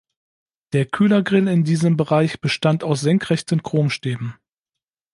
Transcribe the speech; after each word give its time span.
Der 0.73 0.85
Kühlergrill 0.87 1.47
in 1.47 1.63
diesem 1.63 1.95
Bereich 1.95 2.41
bestand 2.41 2.83
aus 2.83 3.01
senkrechten 3.01 3.61
Chromstäben. 3.61 4.33